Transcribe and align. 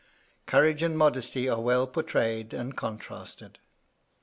Courage 0.47 0.81
and 0.81 0.97
modesty 0.97 1.47
are 1.47 1.61
well 1.61 1.85
portrayed, 1.85 2.55
and 2.55 2.75
contrasted. 2.75 3.59